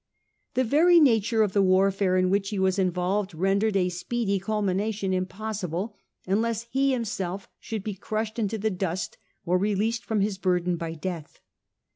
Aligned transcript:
/ 0.29 0.53
The 0.55 0.63
very 0.63 0.99
nature 0.99 1.43
of 1.43 1.53
the 1.53 1.61
warfare 1.61 2.17
in 2.17 2.31
which 2.31 2.49
he 2.49 2.57
was 2.57 2.79
in 2.79 2.91
volved 2.91 3.33
rendered 3.35 3.77
a 3.77 3.89
speedy 3.89 4.39
culmination 4.39 5.13
impossible, 5.13 5.93
unless 6.25 6.63
he 6.71 6.91
himself 6.91 7.47
should 7.59 7.83
be 7.83 7.93
crushed 7.93 8.39
into 8.39 8.57
the 8.57 8.71
dust 8.71 9.19
or 9.45 9.59
released 9.59 10.03
from 10.03 10.21
his 10.21 10.39
burden 10.39 10.75
by 10.75 10.93
death. 10.95 11.39